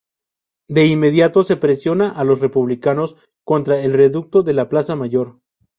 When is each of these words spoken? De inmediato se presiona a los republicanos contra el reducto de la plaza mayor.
De 0.67 0.87
inmediato 0.87 1.43
se 1.43 1.57
presiona 1.57 2.09
a 2.09 2.23
los 2.23 2.39
republicanos 2.39 3.17
contra 3.43 3.79
el 3.83 3.93
reducto 3.93 4.41
de 4.41 4.53
la 4.55 4.67
plaza 4.67 4.95
mayor. 4.95 5.39